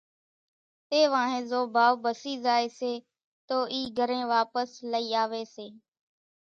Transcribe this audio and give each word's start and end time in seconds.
تيوانۿين 0.89 1.43
زو 1.51 1.59
ڀائو 1.75 1.93
ڀسِي 2.03 2.33
زائي 2.45 2.67
سي 2.79 2.93
تو 3.47 3.57
اِي 3.73 3.81
گھرين 3.97 4.23
واپس 4.33 4.69
لئي 4.91 5.07
آوي 5.23 5.43
سي 5.53 5.67